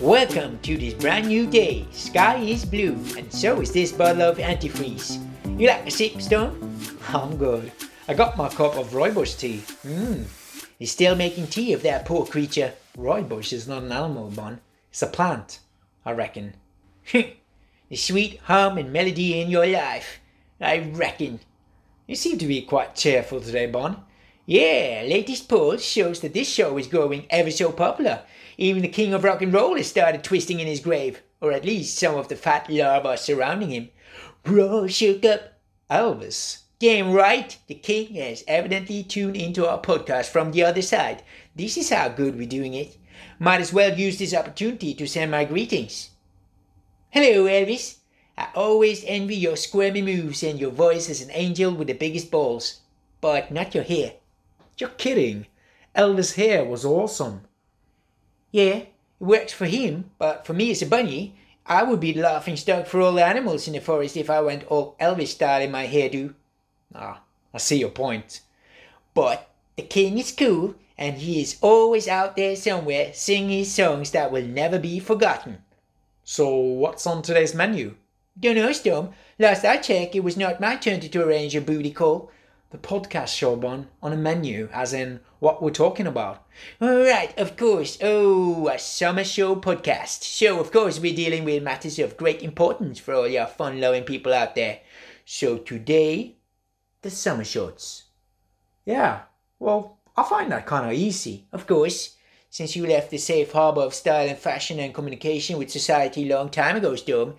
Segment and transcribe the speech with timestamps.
[0.00, 1.86] Welcome to this brand new day.
[1.92, 5.24] Sky is blue, and so is this bottle of antifreeze.
[5.56, 6.76] You like a sip, Stone?
[7.08, 7.70] I'm good.
[8.08, 9.62] I got my cup of rooibos tea.
[9.86, 10.24] Mmm.
[10.80, 12.74] He's still making tea of that poor creature.
[12.96, 14.60] Rooibos is not an animal, Bon.
[14.90, 15.60] It's a plant,
[16.04, 16.54] I reckon.
[17.12, 17.36] the
[17.94, 20.18] sweet hum and melody in your life.
[20.60, 21.38] I reckon.
[22.08, 24.02] You seem to be quite cheerful today, Bon.
[24.50, 28.22] Yeah, latest poll shows that this show is growing ever so popular.
[28.56, 31.66] Even the king of rock and roll has started twisting in his grave, or at
[31.66, 33.90] least some of the fat larvae surrounding him.
[34.44, 35.52] Bro shook up.
[35.90, 36.60] Elvis.
[36.78, 41.22] Damn right, the king has evidently tuned into our podcast from the other side.
[41.54, 42.96] This is how good we're doing it.
[43.38, 46.08] Might as well use this opportunity to send my greetings.
[47.10, 47.96] Hello, Elvis.
[48.38, 52.30] I always envy your squirmy moves and your voice as an angel with the biggest
[52.30, 52.80] balls.
[53.20, 54.12] But not your hair.
[54.78, 55.46] You're kidding.
[55.96, 57.42] Elvis' hair was awesome.
[58.52, 61.34] Yeah, it works for him, but for me as a bunny,
[61.66, 64.64] I would be laughing stock for all the animals in the forest if I went
[64.68, 66.34] all Elvis style in my hairdo.
[66.94, 68.40] Ah, I see your point.
[69.14, 74.30] But the king is cool, and he is always out there somewhere singing songs that
[74.30, 75.58] will never be forgotten.
[76.24, 77.96] So, what's on today's menu?
[78.38, 79.10] Dunno, Storm.
[79.38, 82.30] Last I checked, it was not my turn to arrange a booty call.
[82.70, 86.46] The podcast show, Bon, on a menu, as in what we're talking about.
[86.82, 87.96] All right, of course.
[88.02, 90.22] Oh, a summer show podcast.
[90.22, 94.04] So, of course, we're dealing with matters of great importance for all your fun loving
[94.04, 94.80] people out there.
[95.24, 96.36] So, today,
[97.00, 98.04] the summer shorts.
[98.84, 99.22] Yeah,
[99.58, 101.46] well, I find that kind of easy.
[101.52, 102.16] Of course,
[102.50, 106.50] since you left the safe harbor of style and fashion and communication with society long
[106.50, 107.36] time ago, Storm.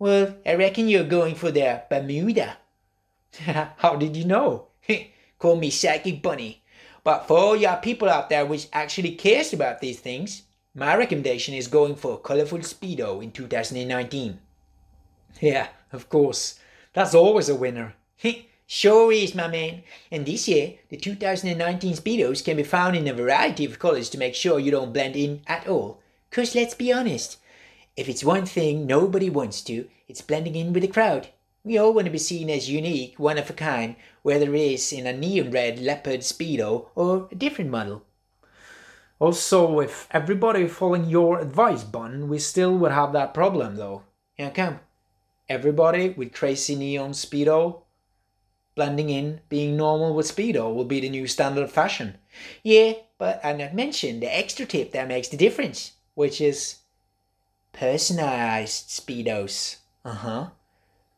[0.00, 2.56] Well, I reckon you're going for the Bermuda.
[3.78, 4.68] How did you know?
[5.38, 6.62] Call me Psychic Bunny.
[7.02, 10.42] But for all your people out there which actually cares about these things,
[10.74, 14.40] my recommendation is going for a Colorful Speedo in 2019.
[15.40, 16.60] Yeah, of course.
[16.92, 17.94] That's always a winner.
[18.66, 19.82] sure is, my man.
[20.12, 24.18] And this year, the 2019 Speedos can be found in a variety of colors to
[24.18, 26.00] make sure you don't blend in at all.
[26.30, 27.38] Cause let's be honest,
[27.96, 31.28] if it's one thing nobody wants to, it's blending in with the crowd.
[31.64, 34.92] We all want to be seen as unique, one of a kind, whether it is
[34.92, 38.04] in a neon red leopard Speedo or a different model.
[39.18, 44.02] Also, if everybody following your advice, Bun, we still would have that problem though.
[44.38, 44.80] How come?
[45.48, 47.84] Everybody with crazy neon Speedo
[48.74, 52.18] blending in, being normal with Speedo will be the new standard of fashion.
[52.62, 56.80] Yeah, but I not mentioned the extra tip that makes the difference, which is
[57.72, 59.76] personalized Speedos.
[60.04, 60.46] Uh huh.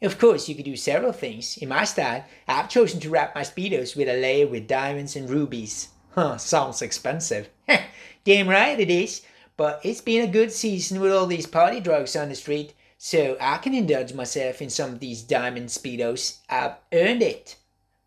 [0.00, 1.56] Of course, you could do several things.
[1.56, 5.28] In my style, I've chosen to wrap my Speedos with a layer with diamonds and
[5.28, 5.88] rubies.
[6.10, 7.48] Huh, sounds expensive.
[8.24, 9.22] Damn right it is.
[9.56, 13.36] But it's been a good season with all these party drugs on the street, so
[13.40, 16.38] I can indulge myself in some of these diamond Speedos.
[16.48, 17.56] I've earned it.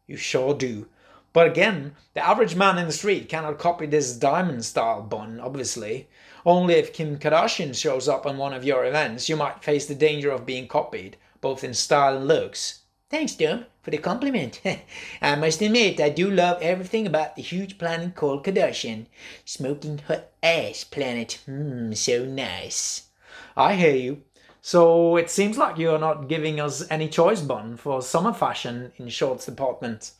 [0.07, 0.87] You sure do.
[1.33, 6.07] But again, the average man in the street cannot copy this diamond style bun, obviously.
[6.45, 9.95] Only if Kim Kardashian shows up on one of your events, you might face the
[9.95, 12.81] danger of being copied both in style and looks.
[13.09, 14.61] Thanks, Dom, for the compliment.
[15.21, 19.07] I must admit, I do love everything about the huge planet called Kardashian.
[19.43, 21.39] Smoking hot ass planet.
[21.45, 23.09] Mmm, so nice.
[23.57, 24.21] I hear you.
[24.61, 29.09] So it seems like you're not giving us any choice, Bun, for summer fashion in
[29.09, 30.11] shorts department.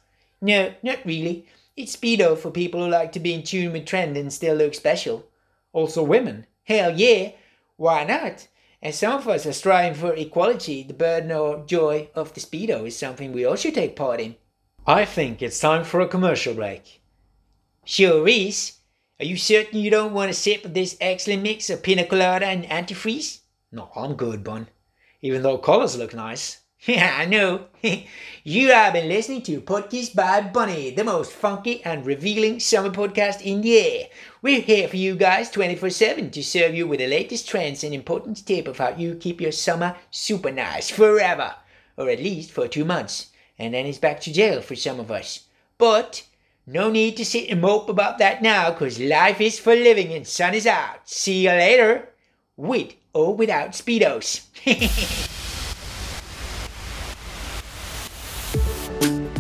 [0.41, 1.45] No, not really.
[1.77, 4.73] It's Speedo for people who like to be in tune with trend and still look
[4.73, 5.25] special.
[5.71, 6.47] Also women.
[6.65, 7.31] Hell yeah.
[7.77, 8.47] Why not?
[8.81, 10.81] And some of us are striving for equality.
[10.83, 14.35] The burden or joy of the Speedo is something we all should take part in.
[14.87, 17.01] I think it's time for a commercial break.
[17.85, 18.77] Sure is.
[19.19, 22.47] Are you certain you don't want a sip of this excellent mix of pina colada
[22.47, 23.41] and antifreeze?
[23.71, 24.67] No, I'm good, Bun.
[25.21, 26.60] Even though colors look nice.
[26.83, 27.65] Yeah, I know.
[28.43, 33.41] you have been listening to Podcast by Bunny, the most funky and revealing summer podcast
[33.41, 34.07] in the air.
[34.41, 37.93] We're here for you guys 24 7 to serve you with the latest trends and
[37.93, 41.53] important tip of how you keep your summer super nice forever,
[41.97, 43.27] or at least for two months,
[43.59, 45.41] and then it's back to jail for some of us.
[45.77, 46.23] But
[46.65, 50.25] no need to sit and mope about that now, because life is for living and
[50.25, 51.07] sun is out.
[51.07, 52.09] See you later,
[52.57, 54.47] with or without Speedos.
[59.01, 59.30] thank you